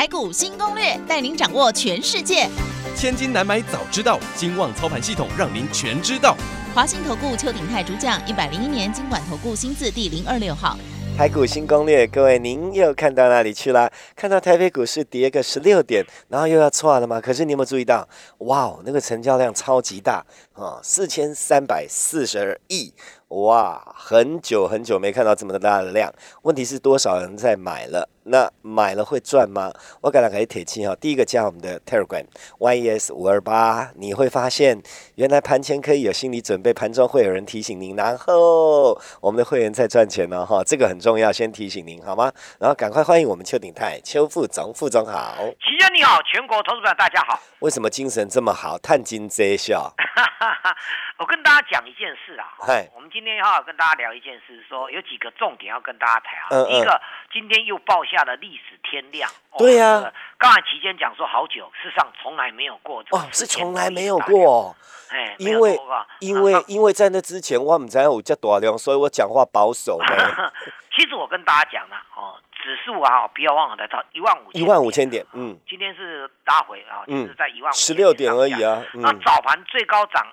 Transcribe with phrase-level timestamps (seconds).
[0.00, 2.48] 台股新攻略，带您掌握全世界。
[2.96, 6.34] 千金难买早知道，金旺操盘系统让您全知道。
[6.74, 10.78] 华信投顾邱鼎泰主讲，一百零一年经管投顾新字第零二六号。
[11.18, 13.92] 台股新攻略，各位您又看到哪里去了？
[14.16, 17.20] 看到台北股市跌个十六点，然后又要错了吗？
[17.20, 18.08] 可是你有没有注意到？
[18.38, 20.24] 哇哦，那个成交量超级大
[20.54, 22.94] 啊，四千三百四十亿。
[23.30, 26.12] 哇，很久很久没看到这么大的量。
[26.42, 28.08] 问题是多少人在买了？
[28.24, 29.72] 那买了会赚吗？
[30.00, 30.96] 我感觉可以铁青哈。
[30.96, 32.24] 第一个加我们的 Telegram
[32.58, 34.82] YES 五二八，你会发现
[35.14, 42.32] 原来盘前可以有心理准备，盘中会有人提醒您，然后我们的会员在赚钱呢哈，这个很重要，先提醒您好吗？
[42.58, 45.36] 然后赶快欢迎我们邱鼎泰邱副总，副总好。
[45.60, 47.40] 齐生你好，全国投资者大家好。
[47.60, 48.76] 为什么精神这么好？
[48.78, 49.94] 探金这笑。
[51.20, 52.48] 我跟大家讲一件事啊，
[52.94, 56.64] 我们今天要跟大家聊一件事，说有几个重点要跟大家谈啊。
[56.66, 56.98] 第一个，
[57.30, 59.30] 今天又报下了历史天量。
[59.58, 63.04] 对呀，刚才期间讲说好久，事实上从来没有过。
[63.10, 64.74] 哦，是从来没有过。
[65.10, 65.78] 哎，因为
[66.20, 70.00] 因为因为在那之前我们在有叫大量，所以我讲话保守
[70.96, 75.22] 其实我跟大家讲了哦，指数啊，不要忘了来到一万五一万五千点。
[75.34, 78.82] 嗯，今天是拉回啊，就是在一万五十六点而已啊。
[78.94, 80.26] 那早盘最高涨。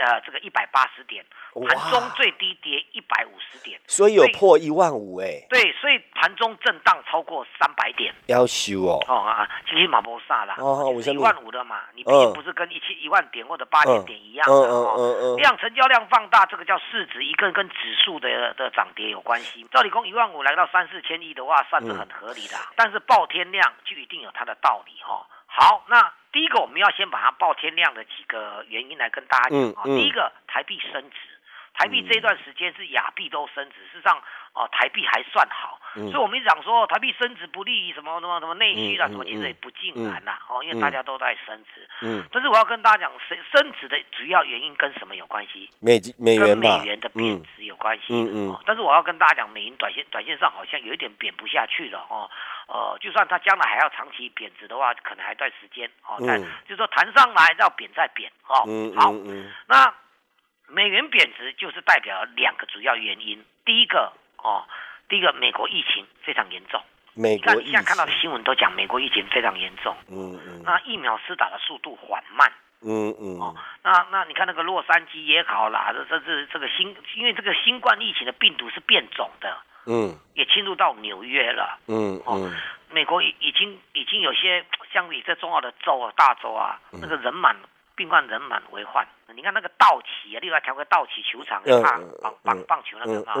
[0.00, 1.22] 呃，这个一百八十点，
[1.68, 5.44] 盘中最低跌一百五十点，所以有破一万五哎。
[5.50, 8.98] 对，所以盘中震荡超过三百点，要修哦。
[9.06, 15.36] 哦啊，其实马波萨啦，哦，一万五的嘛，你毕竟不是跟一千一万点或者八千点一样的哦。
[15.36, 19.66] 量成交量放大，这个叫市值，一个跟指数的的涨跌有关系。
[19.70, 22.56] 照理讲，一万五来到三四千亿的话，算是很合理的。
[22.74, 25.26] 但是爆天量就一定有它的道理哈。
[25.46, 26.10] 好，那。
[26.32, 29.84] 第一个，我们要先把它报天量的几个原因来跟大家讲啊。
[29.84, 31.16] 第一个，台币升值，
[31.74, 34.22] 台币这一段时间是亚币都升值，事实上。
[34.52, 40.40] 哦，台币还算好，所以我们一讲说台币升值不利于什么什么什么内需啦，什么其实也不尽然啦。
[40.48, 41.88] 哦，因为大家都在升值。
[42.02, 42.24] 嗯。
[42.32, 45.70] 但是我要跟大家讲，升升值的主要原因跟什么有关系？
[45.80, 48.06] 美美元美元的贬值有关系。
[48.10, 48.58] 嗯嗯。
[48.66, 52.28] 但是我要跟大家讲，美元短线短线上好像有一点贬不下去了哦。
[52.66, 56.16] 呃，就算它将来还要长期贬值的话，可能还段时间哦。
[56.26, 58.64] 但就是说弹上来要贬再贬哦。
[58.66, 59.12] 嗯好。
[59.68, 59.94] 那
[60.66, 64.12] 美元贬值就是代表两个主要原因，第一个。
[64.42, 64.64] 哦，
[65.08, 66.80] 第一个，美国疫情非常严重。
[67.14, 69.94] 美国，你现在看到的新闻都讲美国疫情非常严重。
[70.08, 70.62] 嗯嗯。
[70.64, 72.50] 那疫苗施打的速度缓慢。
[72.82, 73.38] 嗯嗯。
[73.40, 79.56] 哦，那那你看那个洛杉矶也好啦，这这这这个新，因为这个新冠疫情的病毒是变种的。
[79.86, 80.16] 嗯。
[80.34, 81.78] 也侵入到纽约了。
[81.88, 82.56] 嗯嗯。
[82.90, 87.56] 美国已已经已经有些像比这重要的州啊、大州啊，那个人满。
[87.96, 89.06] 病患人满为患，
[89.40, 91.62] 你看那个道奇啊，另外调个道奇球场，
[92.20, 93.34] 棒棒棒球那个啊，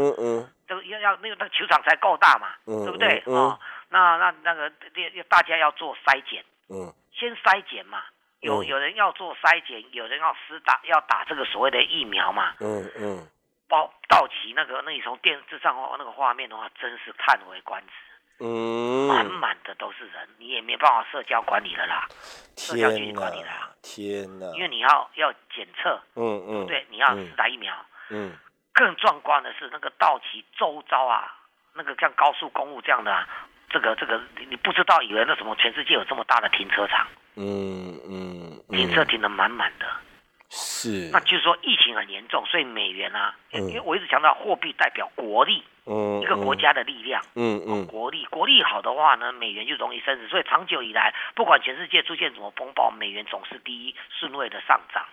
[0.66, 3.18] 这个要要那个那个球场才够大嘛，对不对？
[3.26, 3.58] 啊？
[3.90, 4.72] 那那那个
[5.14, 8.02] 要大家要做筛检，嗯，先筛检嘛，
[8.40, 13.28] 有有人要做筛检，有人要施打要打这个所谓的疫苗嘛，嗯嗯，
[13.68, 17.92] 包道奇那个，那你从电视上那个画面的话，真是叹为观止。
[18.40, 22.08] 嗯，满满的都是人，你也没办法社交管理了啦，
[22.56, 24.46] 社交距离管理啦，天哪！
[24.54, 27.74] 因为你要要检测，嗯嗯，对，你要打疫苗，
[28.08, 28.32] 嗯，
[28.72, 31.34] 更壮观的是那个道奇周遭啊，
[31.74, 33.28] 那个像高速公路这样的，啊
[33.68, 39.86] 这个这个你不知道以为那什么全世界有这么大的停车场，嗯嗯，停车停的满满的。
[40.80, 55.04] 是，那就是说疫情很严重，所以美元啊，因为我一直强调货币代表国力，嗯，一个国家的力量，嗯嗯，国力国力好的话呢，美元就容易升值，所以长久以来，不管全世界出现什么风暴，美元总是第一顺位的上涨，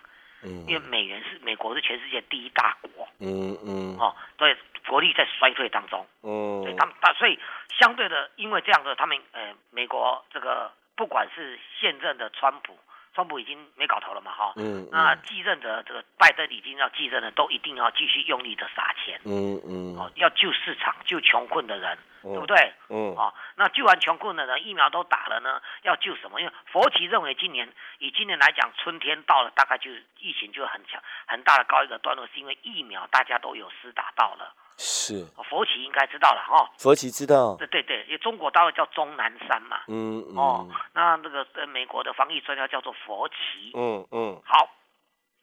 [0.42, 4.56] 嗯，因为美元是美国是全世界第一大国，嗯嗯，哦，对，
[4.88, 7.38] 国力在衰退当中，嗯，所以他们大，所以
[7.78, 12.78] 相对的，因为这样的，他们呃，美国这个不管是现任的川普。
[13.18, 22.72] 川普已经没搞头了嘛，哈，嗯，那继任的这个拜登已经要继任了，都一定要继续用力的撒钱，嗯嗯，哦，要救市场，救穷困的人，对不对？
[22.90, 26.40] 嗯，哦，那救完穷困的人，疫苗都打了呢，要救什么？
[26.40, 27.68] 因为佛奇认为今年
[27.98, 34.54] 以今年来讲，春天到了，大概就疫情就很强很大的高一个段落，是因为疫苗大家都有施打到了。
[34.78, 35.26] 是。
[35.50, 36.70] 佛旗应该知道了哈。
[36.78, 37.56] 佛旗知道。
[37.56, 39.80] 对对对，因为中国大陆叫钟南山嘛。
[39.88, 40.36] 嗯嗯。
[40.36, 43.72] 哦，那那个呃，美国的防疫专家叫做佛旗。
[43.74, 44.40] 嗯嗯。
[44.44, 44.70] 好，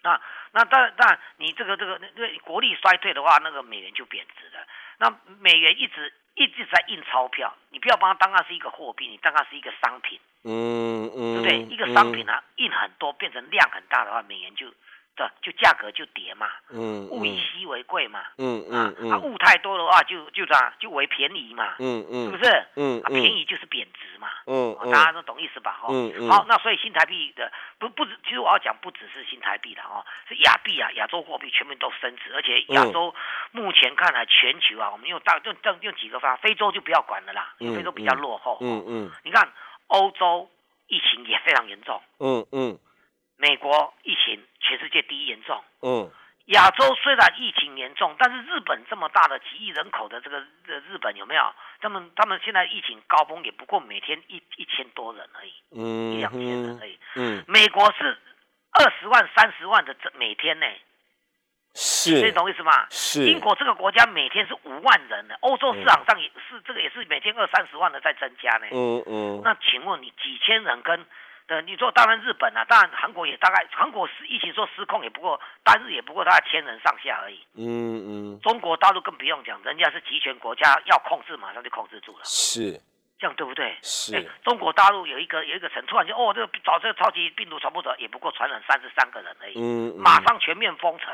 [0.04, 0.20] 那
[0.54, 4.66] 那但但你这个这个，因为国力衰退的话，那个美元就贬值了。
[5.00, 10.18] 那美元一直一直在印钞票，你不要把它当它是一个货币，你当它是一个商品。
[10.46, 11.44] 嗯嗯。
[11.44, 11.76] 对不对？
[11.76, 14.68] 一个商品啊，印很多变成量很大的话，美元就。
[15.16, 22.66] 这就价格就跌嘛，嗯，物以稀为贵嘛，嗯嗯嗯，啊物太多的话就就啥就为便宜嘛，嗯嗯，是不是？
[22.76, 25.80] 嗯，啊便宜就是贬值嘛，嗯大家都懂意思吧？
[25.82, 33.16] 哈，嗯嗯，好，那所以新台币的不不止，其实我要讲不只是新台币的哦，是亚币啊，亚洲货币全面都升值，而且亚洲
[33.52, 39.50] 目前看来全球啊，我们用大用用用几个方法，非洲就不要管了啦，非洲比较落后，嗯嗯，你看
[39.88, 40.50] 欧洲
[40.88, 42.78] 疫情也非常严重，嗯嗯。
[43.38, 46.10] 美国疫情全世界第一严重，嗯，
[46.46, 51.54] 亚洲虽然疫情严重，但是日本这么大的几亿人口的这个日本有没有？
[51.82, 58.18] 他们他们现在疫情高峰也不过每天一一千多人而已，嗯，一两千人而已，嗯，美国是
[58.72, 60.66] 二十万三十万的这每天呢，
[61.74, 62.88] 是，这懂意思吗？
[62.90, 71.06] 是，英国这个国家每天是五万人呢，欧洲市场上也是这个也是每天二三十万的在增加呢，嗯嗯，那请问你几千人跟？
[71.48, 77.40] 对，你说当然日本啊，当然韩国也大概，韩国是疫情说失控也不过单日也不过大概千人上下而已。
[77.56, 78.40] 嗯嗯。
[78.42, 82.22] 中国大陆更不用讲，人家是集权国家，要控制马上就控制住了。
[82.24, 82.82] 是。
[83.20, 83.78] 这样对不对？
[83.84, 84.28] 是。
[84.44, 89.54] 中国大陆有一个有一个城，突然就哦，这个找这个超级病毒传播者也不过传染三十三个人而已。
[89.60, 90.02] 嗯嗯。
[90.02, 91.14] 马上全面封城。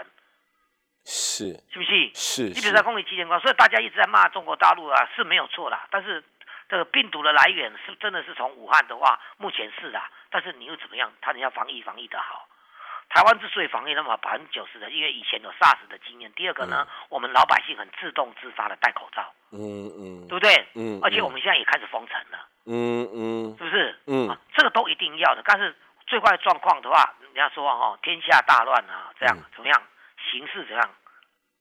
[1.03, 1.51] 是。
[1.73, 2.11] 是不是？
[2.13, 2.43] 是。
[2.43, 6.23] 你比如在公里几千关，所以大家一直在骂中国大陆啊，是没有错啦，但是。
[6.69, 10.01] 这个病毒的来源是真的是从武汉的话，目前是的，
[10.31, 11.11] 但是你又怎么样？
[11.21, 12.47] 他人家防疫防疫的好，
[13.09, 16.31] 台湾之所以防疫那么百分之九十的，因为以前有 SARS 的经验。
[16.33, 20.65] 第二个呢，我们老百姓很自动自发的戴口罩，嗯嗯，对不对？
[20.73, 23.99] 嗯，而且我们现在也开始封城了，嗯嗯，是不是？
[24.07, 25.43] 嗯，这个都一定要的。
[25.45, 25.75] 但是
[26.07, 29.81] 最坏状况的话，人家说哦，天下大乱啊，这样怎么样？
[30.31, 30.89] 形势怎样？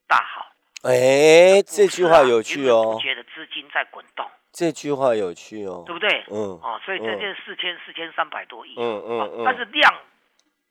[0.06, 0.46] 大好。
[0.82, 2.98] 哎，这句话有趣哦。
[3.02, 4.30] 觉得资金在滚动。
[4.52, 6.24] 这句话有趣哦，对不对？
[6.28, 9.94] 嗯，哦，所以这件四千四千三百多亿，嗯嗯嗯，但是量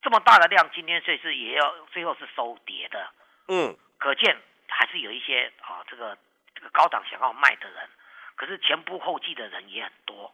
[0.01, 3.09] 这么大的量，今天以是也要最后是收跌的，
[3.47, 4.37] 嗯，可见
[4.67, 6.17] 还是有一些啊，这个
[6.55, 7.89] 这个高档想要卖的人，
[8.35, 10.33] 可是前仆后继的人也很多，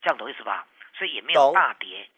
[0.00, 0.66] 这样懂意思吧？
[0.96, 2.08] 所以也没有大跌，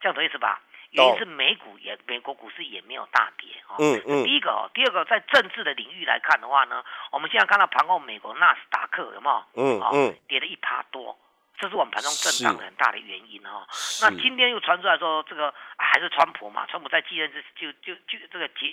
[0.00, 0.62] 这样懂意思吧？
[0.94, 3.74] 原因是美股也美国股市也没有大跌啊。
[3.78, 4.24] 嗯嗯。
[4.24, 9.44] 第一个哦，第二个在政治的领域来看的话呢，我们现在看到盘后美国纳斯达克有没有？
[9.54, 10.16] 嗯嗯。
[10.28, 11.18] 跌了一趴多，
[11.58, 13.66] 这是我们盘中震荡的很大的原因哈。
[14.02, 16.64] 那今天又传出来说，这个还是川普嘛？
[16.66, 18.72] 川普在继任之就就就这个结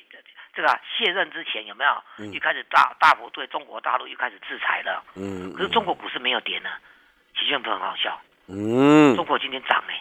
[0.53, 2.31] 这个卸任之前有没有？
[2.31, 5.03] 又开始大大幅对中国大陆又开始制裁了。
[5.15, 5.51] 嗯。
[5.53, 6.69] 可是中国股市没有跌呢，
[7.35, 8.21] 其实很好笑。
[8.47, 9.15] 嗯。
[9.15, 9.94] 中国今天涨呢。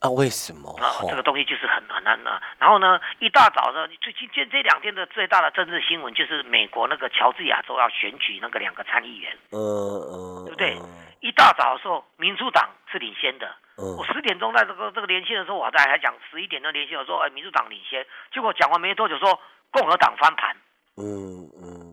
[0.00, 0.70] 啊，为什么？
[0.80, 2.40] 啊，这个东西就是很很难啊。
[2.58, 10.76] 然后呢，一大早的，最近这这两天的最大的政治新闻就是美国那个乔治亚州要选举那个两个参议员，嗯嗯，对不对？
[11.20, 13.54] 一大早的时候，民主党是领先的。
[13.76, 18.06] 我十点钟在这个这个连线的时候，我在还讲十一点钟连线，我说哎，民主党领先。
[18.32, 19.38] 结果讲完没多久，说
[19.70, 20.56] 共和党翻盘。
[20.96, 21.89] 嗯嗯。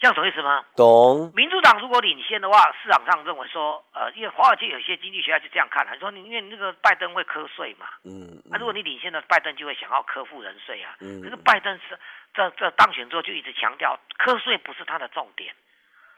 [0.00, 0.64] 这样什么意思吗？
[0.74, 1.30] 懂。
[1.36, 11.98] 民主党如果领先的话，市场上认为说，呃，因为华尔街有些经济学家就这样看了，说你因为那个拜登会瞌税嘛，嗯，那如果你领先了拜登就会想要科富人税啊，嗯，可是拜登是
[12.32, 15.54] 这这当选之后就一直强调瞌税不是他的重点。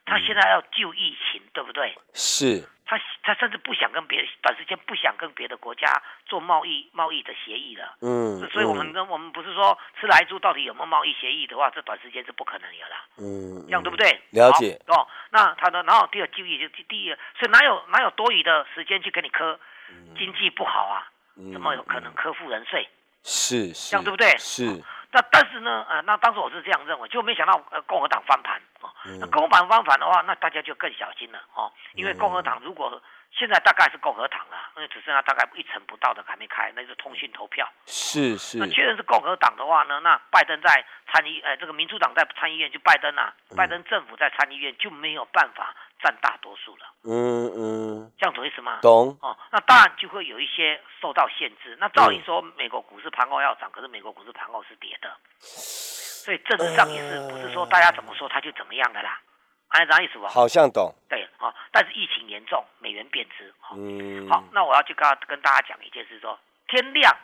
[0.05, 1.97] 他现在要救疫情，对不对？
[2.15, 2.69] 是。
[2.85, 7.97] 他他甚至不想跟别短时间不想跟别的国家做贸易贸易的协议了。
[8.03, 8.39] 嗯。
[8.51, 12.97] 所以我们我们不是说吃来猪到底有没有贸易协议的话，这短时间是不可能有了。
[13.19, 13.65] 嗯。
[13.67, 14.21] 这样对不对？
[14.31, 14.79] 了解。
[14.89, 19.59] 哦，那他的然后第二就业就第一，所以哪有哪有多余的时间去跟你磕？
[19.95, 21.07] 嗯经济不好啊，
[21.53, 22.89] 怎么有可能磕富人税？
[23.25, 23.73] 是。
[23.73, 24.35] 这样对不对？
[24.39, 24.65] 是。
[25.13, 28.89] 那但是呢，呃，那当时我是这样认为，就没想到呃共和党翻盘哦。
[29.21, 33.01] 那共和党翻盘的话，那大家就更小心了哦，因为共和党如果
[33.31, 37.69] 现在大概是共和党了，因为只剩下大概一成不到的还没开，那是通讯投票。
[37.87, 38.59] 是是。
[38.59, 45.75] 那确认是共和党的话呢，那拜登在参议，呃，这个民主党在参议院就拜登啊，拜登政府在参议院就没有办法。
[46.03, 48.81] 占大多数了，嗯嗯，这样懂意思吗？
[48.83, 51.77] 懂哦，那当然就会有一些受到限制。
[51.79, 59.21] 那照理说，美国股市盘后要涨，可是美国股市盘后是跌的，所以政治上也是不是说大家怎么说它就怎么样的啦？
[59.69, 60.29] 按啥意思吧？
[60.29, 60.95] 好像懂。
[61.09, 63.55] 对啊，但是疫情严重，美元贬值。
[63.75, 67.17] 嗯，好，那我要去跟跟大家讲一件事，说天亮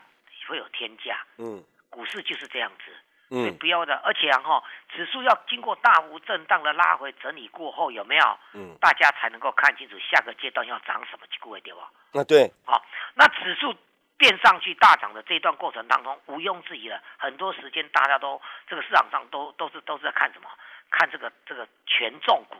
[0.49, 1.21] 会有天价。
[1.37, 2.93] 嗯，股市就是这样子。
[3.31, 8.39] 嗯，不要的，而且哈，指数要经过大幅震荡的拉回整理过后，有没有？
[8.55, 11.91] 嗯，大家才能够看清楚下个阶段要涨什么各位，对吧？
[12.13, 13.75] 那对，好，那指数
[14.17, 20.49] 变上去大涨的这一段过程当中，毋庸置疑了，很多时间大家都这个市场上都都是都是在看什么？
[20.91, 22.57] 看这个这个权重股。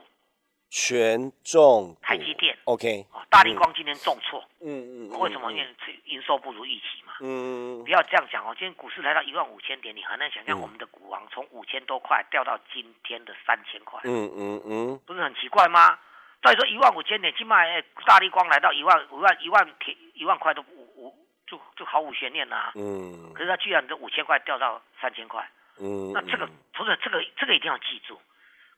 [0.69, 5.51] 权重台积电，OK，啊，大力光今天重挫，嗯嗯，为什么？
[5.51, 5.67] 因为
[6.05, 15.97] 营收不如预期嘛，嗯不要这样讲哦，今天股市来到一万五千点，你很难想象我们的股王从五千多块掉到今天的三千块，嗯嗯嗯，不是很奇怪吗？
[16.43, 17.57] 再说一万五千点，起码
[18.05, 25.49] 大力光来到一万五万一万铁一万块都五五就就毫无悬念呐，嗯，可是它居然这五千块掉到三千块，
[25.81, 28.19] 嗯，那这个不是这个这个一定要记住。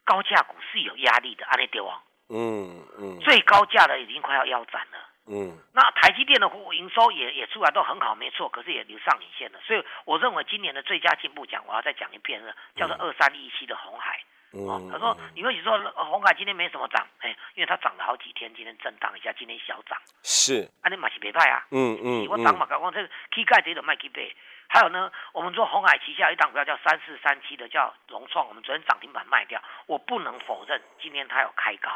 [0.05, 2.01] 高价股是有压力的，阿内丢王。
[2.29, 4.97] 嗯嗯，最高价的已经快要腰斩了。
[5.27, 9.59] 嗯，那台积电的营收也也出来都很好，没错，可是也留上影线了。
[9.65, 14.19] 所以我认为今年的最佳进步奖，我要再讲一遍了，叫做二三一七的红海。
[14.53, 19.97] 哦，他说你会说红海今天没什么涨，哎，因为它涨了好几天，今天震荡一下，今天小涨。
[20.23, 21.65] 是，阿尼马是别派啊。
[21.71, 24.35] 嗯嗯，我涨嘛，讲我这膝盖跌的卖几倍。
[24.73, 31.89] 还有呢，我们说红海旗下一档股票叫三四三七的叫融创，我们昨天涨停板卖掉，我不能否认今天它有开高。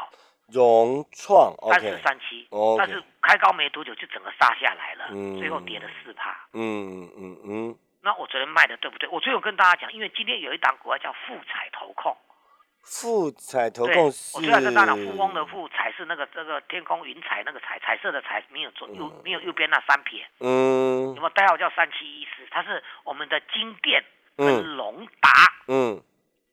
[0.52, 6.36] 融创三四三七，但是开高没多久就整个杀下来了，最后跌了四趴。
[6.52, 7.78] 嗯嗯嗯。
[8.02, 9.08] 那我昨天卖的对不对？
[9.08, 12.14] 我最后跟大家讲，因为今天有一档股票叫富彩投控。
[12.86, 20.24] 富彩投控是，我最爱跟大富翁的富彩是那个这个天空云彩那个彩彩色的彩，没有左右没有右边那三撇。
[20.38, 22.46] 嗯，有没有代号叫三七一四？
[22.48, 24.04] 它是我们的金店
[24.36, 25.30] 跟龙达，
[25.66, 26.00] 嗯，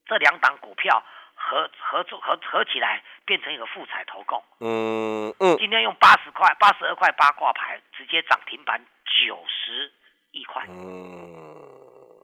[0.08, 1.04] 这两档股票
[1.36, 4.44] 合合作合合起来变成一个富彩投控。
[4.60, 8.84] 嗯嗯，今天用八十块八十二块八挂牌，直接涨停板
[9.28, 9.92] 九十
[10.32, 10.66] 一块。
[10.68, 11.56] 嗯，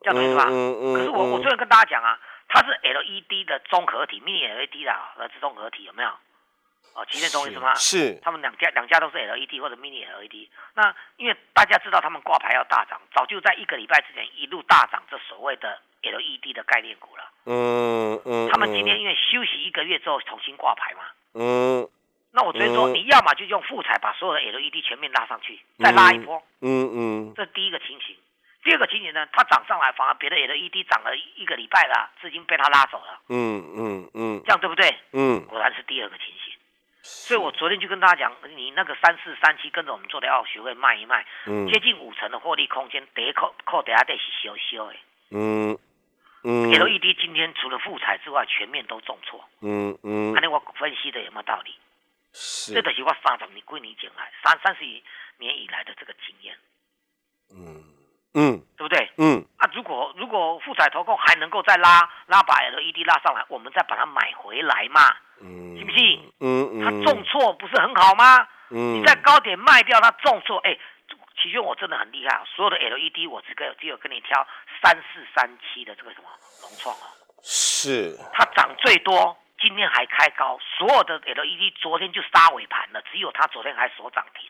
[0.02, 0.48] 这样懂吧？
[0.50, 0.94] 嗯嗯。
[0.96, 2.20] 可是我我最后跟大家讲啊。
[2.50, 6.10] 它是 LED 的综合体，Mini LED 的儿子综合体有没有？
[6.96, 7.76] 哦，旗舰懂意思吗？
[7.76, 8.20] 是。
[8.24, 10.50] 他们两家两家都是 LED 或者 Mini LED。
[10.74, 17.24] 那因为大家知道他们挂牌要大涨，早就在一个礼拜之前一路大涨这所谓的 LED 的概念股了。
[17.46, 18.50] 嗯嗯。
[18.50, 21.02] 他们今天因为休息一个月之后重新挂牌嘛。
[21.36, 21.88] 嗯。
[22.32, 26.42] 那我昨天说，你要么就用复彩把所有的 LED 全面拉上去，再拉一波。
[26.62, 27.34] 嗯嗯。
[27.36, 28.16] 这是第一个情形。
[28.64, 33.22] 第二个情形呢，它涨上来，反而别的 LED 涨了一个礼拜了，资金被它拉走了。
[33.30, 34.94] 嗯嗯嗯，这样对不对？
[35.14, 36.54] 嗯，果然是第二个情形。
[37.02, 41.26] 所以我昨天就跟大家讲，你那个三四三七跟着我们做的，要学会卖一卖。
[41.46, 45.00] 嗯，接近五成的获利空间，得扣扣，底下得是修修诶。
[45.32, 45.78] 嗯
[46.44, 49.44] 嗯，LED 今天除了复彩之外，全面都重挫。
[49.62, 51.74] 嗯嗯，看你我分析的有没有道理？
[52.34, 54.84] 是，这都是我三十年归你进来，三三十
[55.38, 56.56] 年以来的这个经验。
[57.56, 57.89] 嗯。
[58.34, 59.12] 嗯，对不对？
[59.18, 65.02] 嗯，啊，如果如果富彩投控还能够再拉拉把 LED 拉上来，我们再把它买回来嘛，
[65.42, 66.32] 嗯，信不信？
[66.40, 68.48] 嗯嗯，它重挫不是很好吗？
[68.70, 70.78] 嗯，你在高点卖掉它重挫，哎，
[71.42, 74.46] 其实我真的很厉害，所有的 LED 我只个只有跟你挑
[74.82, 76.30] 三四三七的这个什么
[76.62, 77.10] 融创哦，
[77.42, 84.48] 是，它涨最多，今天还开高，所有的 LED 昨天就杀尾盘了，只有它昨天还锁涨停。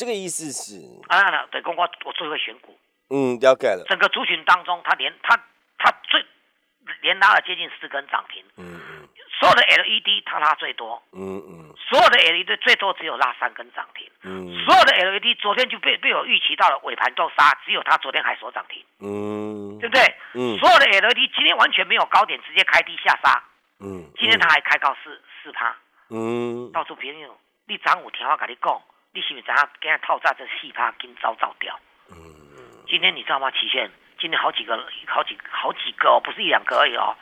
[0.00, 2.74] 这个意思是啊，对，公我我最会选股，
[3.10, 3.84] 嗯，了解了。
[3.86, 5.36] 整个族群当中，他连他
[5.76, 6.24] 他最
[7.02, 9.08] 连拉了接近四根涨停，嗯嗯。
[9.38, 11.74] 所有的 LED 他拉最多，嗯嗯。
[11.76, 14.48] 所有的 LED 最多只有拉三根涨停，嗯。
[14.64, 20.02] 所有的 LED 昨天就被被我预期到了尾盘都杀，只有他昨天还锁涨停，嗯，对不对？
[20.32, 20.56] 嗯。
[20.56, 23.44] 所有的 LED 今天完全没有高点，直接开低下杀，
[23.80, 24.10] 嗯。
[24.16, 25.76] 今天他还开高四四趴，
[26.08, 26.72] 嗯。
[26.72, 27.30] 到处别人
[27.66, 28.80] 你涨五条，我跟你讲。
[29.12, 31.76] 你是不是怎样跟他套炸这戏趴，跟早早掉？
[32.10, 32.16] 嗯，
[32.86, 33.50] 今天你知道吗？
[33.50, 33.90] 期限
[34.20, 34.76] 今天好几个、
[35.08, 37.16] 好几、好几个哦，不是一两个而已哦，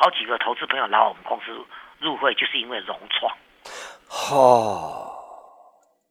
[0.00, 1.52] 好几个投资朋友来我们公司
[2.00, 3.36] 入会，就是因为融创。
[4.32, 5.20] 哦，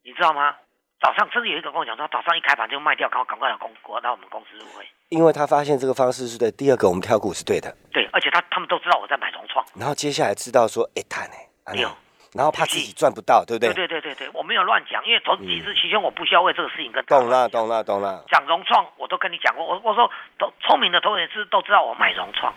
[0.03, 0.55] 你知道吗？
[1.01, 4.87] 早上甚至有一个跟我讲说，早上一开盘就卖掉，赶快赶快来公国来我们公司入会。
[5.09, 7.75] 因为他发现这个方式是对，第二个我们挑股是对的。
[7.91, 9.65] 对，而且他他们都知道我在买融创。
[9.75, 11.33] 然后接下来知道说，哎，他呢？
[11.65, 11.89] 哎呦。
[12.33, 13.73] 然后怕自己赚不到，对不对？
[13.73, 17.03] 对对对对对，我没有乱讲，因为从几次期间我不需要为这个事情跟。
[17.05, 18.23] 懂了懂了懂了。
[18.29, 22.53] 讲融创，我都跟你讲过，我我说都聪明的投资人都知道我买融创。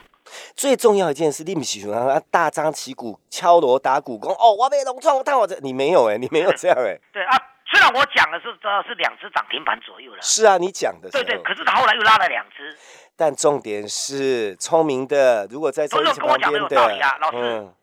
[0.56, 6.98] 最重要一件事，你们喜欢啊大张旗鼓敲锣打鼓，讲哦我买融创，但我这你没有哎， 你没有这样哎。
[7.12, 10.22] 对啊，虽然我讲的是这是两只涨停板左右了。
[10.22, 11.10] 是啊，你讲的。
[11.10, 12.76] 对对，可是他后来又拉了两只。
[13.14, 17.38] 但重点是聪明的，如果在这一跟我讲的有道理啊，老师。
[17.38, 17.74] 我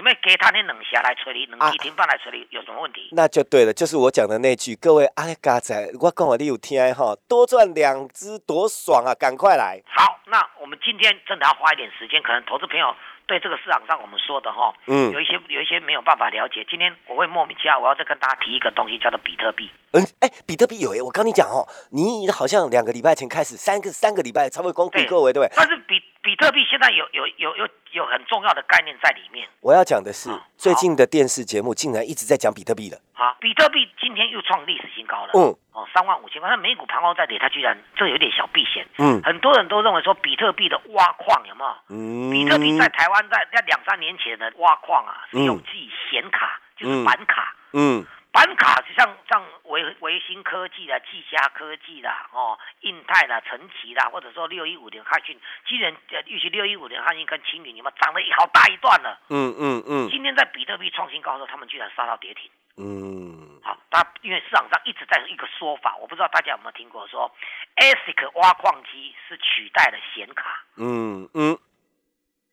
[0.00, 3.08] 学想要给他那冷霞来催你，冷气停放来催你，有什么问题？
[3.12, 9.80] 那就对了，就是我讲的那句，各位阿嘎仔，我讲我你有听哈，多赚两只多爽啊，赶快来。
[9.86, 12.94] 好，那我们今天真的要花一点时间，可能投资朋友。
[13.26, 16.66] 对这个市场上我们说的哈，嗯，有一些有一些没有办法了解。
[16.68, 19.70] 今天我会莫名其妙，我要再跟大家提一个东西，叫做比特币。
[19.92, 25.52] 嗯，哎，比特币有哎，我跟你讲哦，你好像两个礼拜前开始，三个三个礼拜才会光顾各位，对不对？
[25.54, 29.48] 但是比比特币现在有有有有有很重要的概念在里面。
[29.60, 32.96] 我要讲的是，最近的电视节目竟然一直在讲比特币了。
[33.12, 35.32] 好，比特币今天又创历史新高了。
[35.34, 35.50] 嗯。
[35.72, 38.86] 哦，三万五千块，那美股盘后在跌，它居然这有点小避险。
[38.98, 39.20] 嗯。
[39.24, 41.74] 很多人都认为说比特币的挖矿有没有？
[41.88, 42.30] 嗯。
[42.30, 47.56] 比特币在台湾在在两三年前的挖矿啊，是用记显卡，就是板卡。
[47.72, 48.06] 嗯。
[48.30, 59.18] 板卡就像像维维新科技的、技嘉科技啦、哦，印泰啦、晨奇啦，或者说六一五零汉讯，今年呃预期六一五零汉讯跟青云，你们涨了一好大一段了。
[59.30, 60.08] 嗯嗯嗯。
[60.10, 62.50] 今天在比特币创新高的时候，他们居然杀到跌停。
[62.76, 63.60] 嗯。
[63.62, 67.30] 好，他因为市场上一直在一个说法，我不知道大家有没有听过，说
[67.76, 70.64] ASIC 挖矿机是取代了显卡。
[70.76, 71.58] 嗯嗯。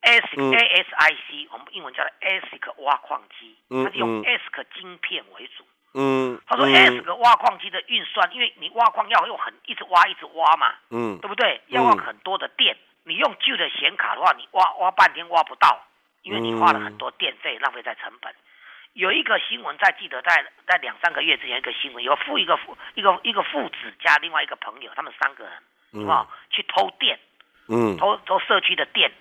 [0.03, 5.63] ASIC ASIC，我们英文叫做 ASIC 挖矿机，它是用 ASIC 晶片为主。
[5.63, 5.67] 嗯，
[6.45, 11.61] 他说 ASIC 挖矿机的运算，因为你挖矿要用很一直挖一直挖嘛，嗯，对不对？
[11.67, 15.81] 要用很多的电，你用旧的显卡的话，你挖挖半天挖不到，
[16.21, 18.33] 因为你花了很多电费，浪费在成本。
[18.93, 25.53] 有一个新闻，在记得在在两三个月之前，一个新闻有父一个父一个一个父子加另外一个朋友，他们三个人，
[25.93, 26.27] 是吧？
[26.49, 27.19] 去偷电，
[27.69, 29.11] 嗯，偷偷社区的电。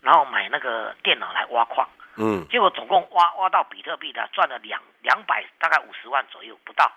[0.00, 6.90] 然后买那个电脑来挖矿，嗯，结果总共挖挖到比特币的赚了两两百大概五十万左右不到，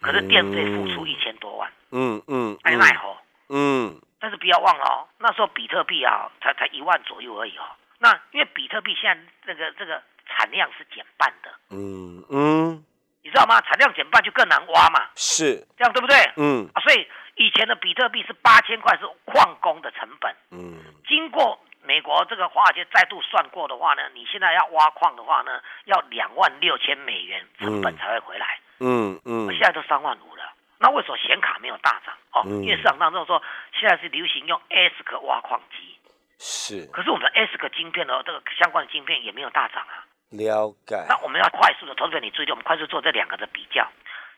[0.00, 3.14] 可是电费付出一千多万，嗯嗯，哎奈何，
[3.50, 7.64] 嗯，但是不要忘了哦，那时候比特币啊才才一万左右而已哦，
[7.98, 12.84] 那因为比特币现在这个这个产量是减半的，嗯嗯，
[13.22, 13.60] 你知道吗？
[13.60, 15.66] 产量减半就更难挖嘛，是。
[15.76, 16.16] 这样对不对？
[16.36, 21.58] 嗯，啊，所以以前的比特币是八千块是矿工的成本，嗯，经过。
[21.84, 28.58] 美国这个华尔街再度算过的话呢，你现在要挖矿的话呢，要两万六千美元成本才会回来。
[28.78, 30.42] 嗯嗯，现在都三万五了。
[30.78, 32.14] 那为什么显卡没有大涨？
[32.32, 33.42] 哦，因为市场当中说
[33.78, 35.98] 现在是流行用 ASIC 挖矿机。
[36.38, 36.86] 是。
[36.92, 40.06] 可是我们的 ASIC 晶片的这个相关的晶片也没有大涨啊。
[40.30, 40.96] 了解。
[41.08, 43.86] 那我们要快速的，同学你注意，我们快速做这两个的比较。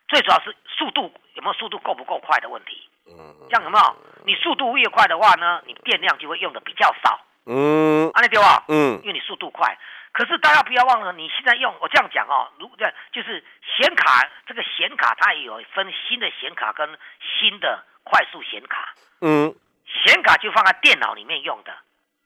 [0.08, 2.88] 最主要是速度有没有速度够不够快的问题。
[3.06, 3.36] 嗯。
[3.48, 3.96] 这样有没有？
[4.26, 7.20] 你速度越快的话呢，你电量就会用的比较少。
[7.46, 9.76] 嗯，安利丢啊，嗯，因为你速度快，
[10.12, 13.44] 可是大家不要忘了，你现在用我这样讲哦，如这就是
[13.76, 16.88] 显卡，这个显卡它也有分新的显卡跟
[17.20, 19.54] 新的快速显卡，嗯，
[19.84, 21.76] 显卡就放在电脑里面用的，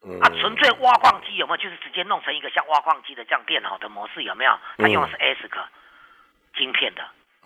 [0.06, 1.56] 嗯，啊，纯粹挖矿机有没有？
[1.56, 4.56] 就是直接弄成一个像挖矿机的这样电脑的模式有没有？
[4.76, 5.50] 它用的是 ASIC
[6.56, 7.02] 晶片的，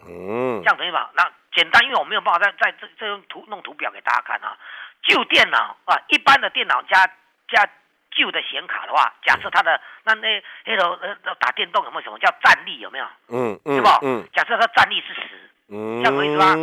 [0.07, 1.11] 嗯，这样等于吧？
[1.15, 4.59] 那简单，因为我没有办法在在这这用图弄图表给大家看啊，
[5.09, 7.11] 旧电脑啊，一般的电脑加。
[7.53, 7.69] 加
[8.11, 13.07] 旧的显卡的话，假设它的那那那头呃打电动有没有什么叫战力有没有？
[13.29, 13.89] 嗯嗯，对不？
[14.03, 16.55] 嗯，假设它战力是十，嗯，这样可以是吧？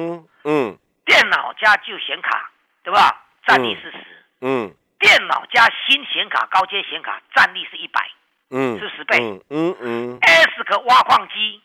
[0.43, 2.51] 嗯，电脑加旧显卡，
[2.83, 3.25] 对吧？
[3.45, 3.97] 战力是十，
[4.41, 8.09] 嗯，电脑加新显卡高阶显卡战力是一百，
[8.51, 9.17] 嗯，是十倍，
[9.49, 11.61] 嗯嗯，S 个挖矿机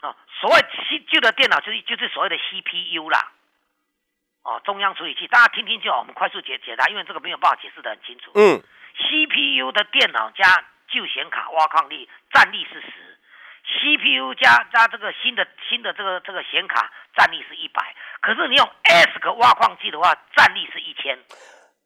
[0.00, 0.56] 啊，所谓
[0.88, 3.30] 新旧的电脑就是就是所谓的 CPU 啦。
[4.48, 5.98] 哦，中央处理器，大家听听就好。
[5.98, 8.32] 我们快速解解答，因为这个没有办法解释的很清楚。
[8.34, 8.56] 嗯
[8.96, 12.88] ，CPU 的电脑加旧显卡挖矿力战力是十
[13.68, 17.94] ，CPU 加加这个新的新的这个这个显卡战力是一百。
[18.22, 21.18] 可是你用 S 个挖矿机的话，战力是一千。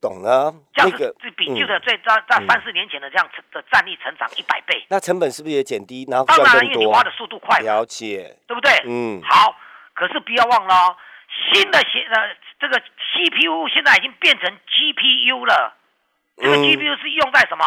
[0.00, 4.86] 懂了，这样子这比旧的最在在三四年前的这样成的战力成长一百倍。
[4.88, 6.06] 那成本是不是也减低？
[6.08, 7.58] 然后当然，因为你挖的速度快。
[7.58, 8.70] 了解，对不对？
[8.86, 9.20] 嗯。
[9.22, 9.56] 好，
[9.94, 10.96] 可是不要忘了。
[11.50, 15.76] 新的显呃，这个 CPU 现在已经变成 GPU 了。
[16.36, 17.64] 这个 GPU 是用在什么？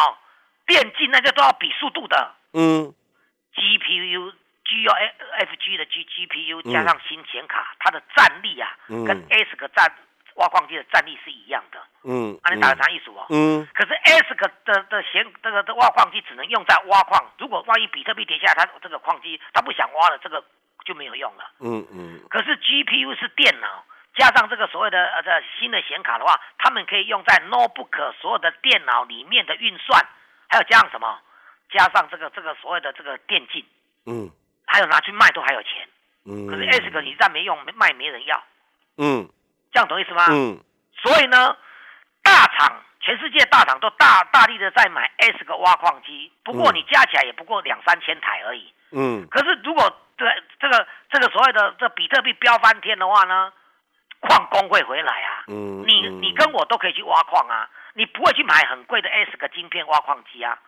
[0.66, 2.34] 电竞那些都要比速度的。
[2.54, 2.94] 嗯。
[3.52, 4.32] GPU
[4.64, 9.92] G U F G 的 G GPU 加上新显卡，它的战力啊，跟 S 个战
[10.36, 11.78] 挖矿机的战力是一样的。
[12.04, 12.40] 嗯。
[12.42, 13.26] 啊，你打个啥意思哦？
[13.28, 13.68] 嗯。
[13.74, 17.32] 可是 S 个的的显这个的挖矿机只能用在挖矿。
[17.38, 20.42] 如果万一比特币跌下来，它这个矿机它不想挖了，这个。
[20.84, 21.50] 就没有用了。
[21.58, 22.20] 嗯嗯。
[22.30, 23.84] 可是 GPU 是电脑，
[24.16, 30.04] 加上这个所谓的呃这新的显卡的话，他们可以用在 notebook 所有的电脑里面的运算，
[30.48, 31.20] 还有加上什么？
[31.70, 33.64] 加上这个这个所谓的这个电竞。
[34.06, 34.30] 嗯。
[34.66, 35.88] 还有拿去卖都还有钱。
[36.24, 36.46] 嗯。
[36.46, 38.42] 可是 S 个你再没用，卖没人要。
[38.96, 39.28] 嗯。
[39.72, 40.26] 这样懂意思吗？
[40.30, 40.58] 嗯。
[41.02, 41.56] 所以呢，
[42.22, 48.72] 大厂全世界大厂都大大力的在买 S 个挖矿机，不过你加起来也不过两三千台而已。
[48.92, 49.26] 嗯。
[49.28, 50.24] 可是如果这
[50.58, 53.52] 这个这个所谓的这比特币飙翻天的话呢，
[54.20, 55.44] 矿工会回来啊。
[55.48, 55.82] 嗯。
[55.86, 60.58] 你你跟我都可以去挖矿啊，你不会去买很贵的 S 个晶片挖矿机啊。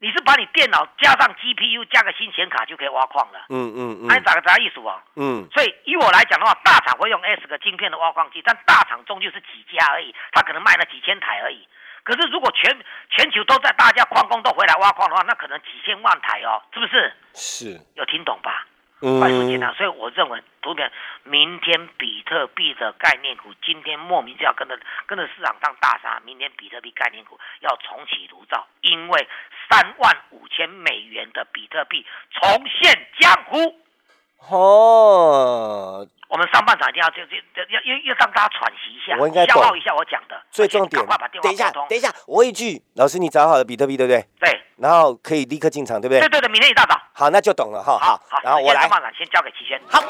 [0.00, 5.02] 你是把你电脑加上 GPU 加个新显卡就可以挖矿了，嗯嗯嗯，还咋个啥意思啊？
[5.16, 11.66] 嗯，所以以我来讲的话，大厂会用 S 个晶片的挖矿机，但大厂终究是几家而已，它可能卖了几千台而已。
[12.04, 12.78] 可是如果全
[13.10, 17.12] 全球都在大家矿工都回来挖矿的话，那可能几千万台哦，是不是？
[17.34, 18.68] 是，有听懂吧？
[19.00, 20.90] 快速进场，所以我认为，图片
[21.22, 29.28] 明天比特币的概念股，今天莫名就要跟着跟着市场上大杀，明天比特币概念股要重启炉灶，因为
[29.70, 33.80] 三万五千美元的比特币重现江湖。
[34.46, 37.36] 哦，我们上半场一定要就就
[37.68, 40.40] 要要要让大家喘息一下，我应该消耗一下我讲的。
[40.50, 41.04] 最重点，
[41.42, 44.24] 等一下，等一下，我一句，老师你找好了比特币对不对？
[44.40, 44.60] 对。
[44.76, 46.20] 然后可以立刻进场，对不对？
[46.20, 46.96] 对对对，明天一大早。
[47.12, 47.98] 好，那就懂了哈。
[47.98, 48.82] 好，好，然后我来。
[48.82, 49.80] 上半场先交给齐轩。
[49.90, 50.00] 好。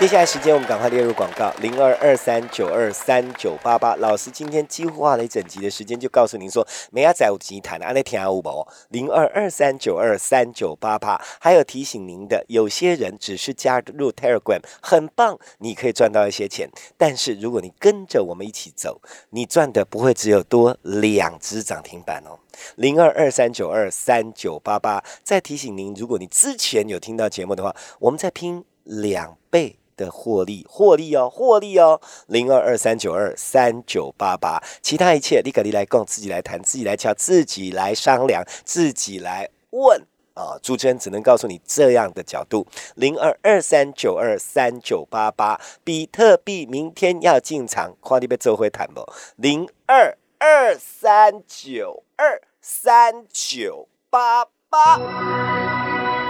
[0.00, 3.94] 接下来时间，我们赶快列入广告：零二二三九二三九八八。
[3.96, 8.66] 老师今天几乎花了一整集的时间，就告诉您说，没要在五集谈，阿内听阿五宝。
[8.88, 11.20] 零二二三九二三九八八。
[11.38, 16.70] 还有提醒您的，有些人只是加入 Telegram，很棒，你可以赚到一些钱。
[16.96, 22.38] 但是如果你跟着我们一起走，你赚的不会只有多两只涨停板哦。
[22.76, 25.04] 零二二三九二三九八八。
[25.22, 29.76] 再提醒您，如果你之前有听到节目的话，我们在拼两倍。
[30.00, 40.00] 的获利，获利哦，获利哦，零二二三九二三九八八，其他一切你可以来共，自己来谈，自己来敲，自己来商量，自己来问
[40.34, 40.56] 啊！
[40.62, 49.04] 主持人只能告诉你这样的角度，零二二三九二三九八八，比特币明天要进场，快你被做回谈不？
[49.36, 55.79] 零二二三九二三九八八。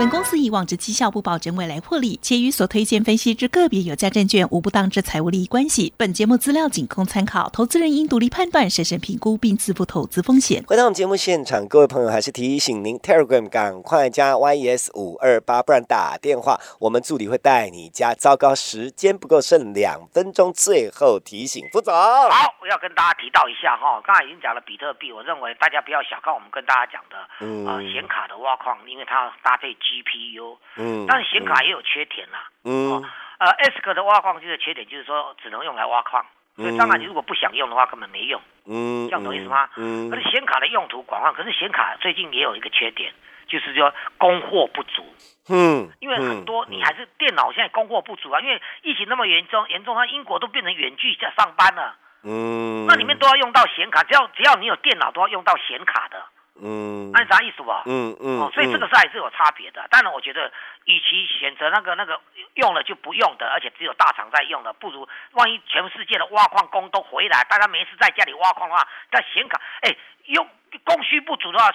[0.01, 5.93] 本公司以往之绩效不保证未来获利，且与所推荐分析之个别有价证券无不当之财务利益关系。
[5.99, 10.65] 本节目资料仅供参考，投资人应独立判断、审慎评估并自负投资风险。
[10.67, 18.15] 回到我们节目现场，各位朋友还是提醒您，Telegram 赶快加 YES 五二八，不然打电话我们助理会带你加。
[18.15, 21.93] 糟糕，时间不够，剩两分钟，最后提醒副总。
[21.93, 29.77] 好，我要跟大家提到一下哈，刚才已经讲了比特币，我认为大家不要小看我们跟大家讲的，嗯，啊，显卡的挖矿，因为它搭配。
[29.91, 33.03] GPU，嗯，但是显卡也有缺点啦，嗯，
[33.39, 36.25] 呃，S 克的挖矿机的缺点就是说只能用来挖矿，
[36.55, 39.69] 所以当然你如果不想用的话根本没用，嗯，这样懂意思吗？
[39.77, 43.13] 嗯，可是显卡的用途广泛，可是显卡最近也有一个缺点，
[43.49, 45.05] 就是说供货不足，
[45.49, 56.23] 嗯，因为很多你还是电脑现在供货不足啊，因为疫情那么严重，严重它英国都变成远距在上班了，嗯，那里面都要用到显卡，只要只要你有电脑都要用到显卡的。
[56.63, 57.83] 嗯，按啥意思吧？
[57.87, 59.87] 嗯嗯，哦，所以这个是还是有差别的。
[59.91, 60.53] 当然，我觉得
[60.85, 62.21] 与其选择那个那个
[62.55, 69.97] 用了就不用的，而且只有大厂在用的，不如万一全世界的挖矿工都回来，大家没事在家里挖矿的话，那显卡哎
[70.27, 70.47] 用
[70.85, 71.71] 供需不足的话，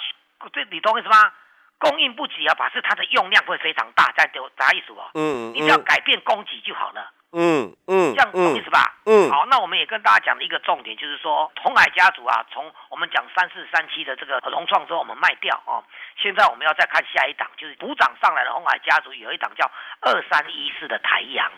[0.53, 1.33] 这你懂意思吗？
[1.77, 5.11] 供应不及啊，表示它的用量会非常大，这样就啥意思吧？
[5.15, 7.11] 嗯，你只要改变供给就好了。
[7.35, 8.95] 嗯嗯，这样懂意思吧？
[9.05, 15.83] 嗯，好，那我们也跟大家讲的一个重点就是说，红海家族啊，从我们讲三四三七的这个融创之后，我们卖掉哦。
[16.17, 19.69] 现在我们要再看下一档，就是补涨上来的红海家族有一档叫
[19.99, 21.51] 二三一四的台阳。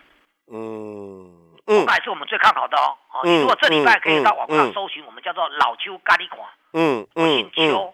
[0.51, 1.29] 嗯，
[1.67, 2.97] 红海是我们最看好的哦。
[3.13, 6.49] 哦，你如果这礼拜可以到网上搜寻，我们叫做老邱咖喱款。
[6.73, 7.93] 嗯嗯，姓邱，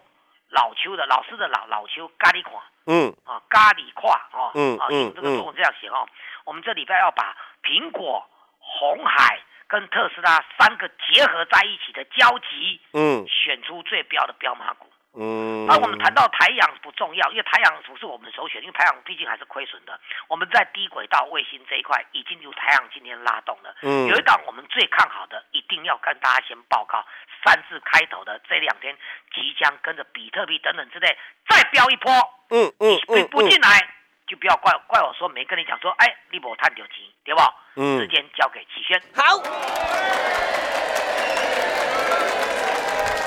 [0.50, 2.64] 老邱的老师的老老邱咖喱款。
[2.86, 4.52] 嗯，啊咖喱胯哦。
[4.56, 6.08] 嗯啊，用这个中文这样写哦。
[6.46, 7.36] 我们这礼拜要把。
[7.64, 8.30] 苹果、
[8.60, 15.66] 红海跟特斯拉三个结合在一起的交集，嗯，选出最标的标马股，嗯。
[15.66, 19.98] 那我们谈到太阳不重要，因为太阳不是我们的首选，因为太阳毕竟还是亏损的。
[20.28, 24.08] 我们在低轨道卫星这一块已经由太阳今天拉动了，嗯。
[24.08, 27.02] 有一档我们最看好的，一定要跟大家先报告，
[27.46, 28.94] 三字开头的这两天
[29.34, 32.12] 即将跟着比特币等等之类再飙一波，
[32.50, 33.96] 嗯嗯嗯，不进来。
[34.34, 37.42] 就不要怪怪我说没跟你讲说，哎，你无探究机，对不？
[37.76, 39.00] 嗯，时间交给齐轩。
[39.14, 39.38] 好。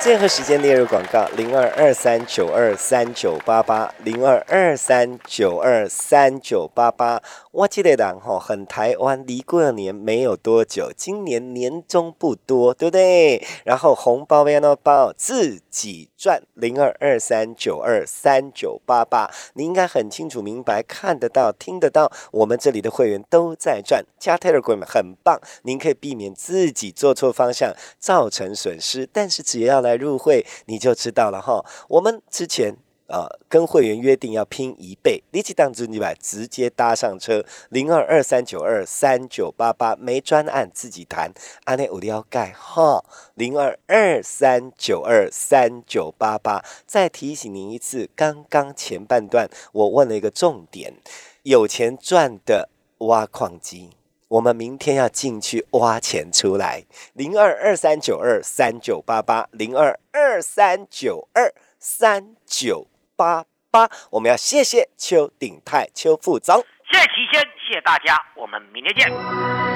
[0.00, 7.20] 最后时间列入广告，零二二三九二三九八八，零二二三九二三九八八。
[7.50, 13.44] 我记得人吼，很台湾，离过年没有多久，今年年终不多，对不对？
[13.64, 19.30] 然后红包要那包自己赚，零二二三九二三九八八。
[19.54, 29.96] 你应该很清楚明白，看得到，听得到，我们这里的会员都在赚，加 Telegram 很棒，您可以避免自己做错方向造成损失，但是只要来。
[29.96, 31.64] 入会你就知道了哈。
[31.88, 32.76] 我们之前
[33.08, 41.32] 啊跟会员约定要拼一倍，立即当资你百直接搭上车，零二二三九二三九八八没专案自己谈，
[41.64, 46.62] 阿内五要盖哈，零二二三九二三九八八。
[46.84, 50.94] 再提醒您一次，刚刚前半段我问了一个重点，
[51.42, 52.68] 有钱赚的
[52.98, 53.90] 挖矿机。
[54.28, 56.84] 我们明天要进去挖钱出来，
[57.14, 63.88] 零二二三九二三九八八，零二二三九二三九八八。
[64.10, 69.75] 我们要谢谢邱鼎泰邱副总，谢谢齐先，谢谢大家，我们明天见。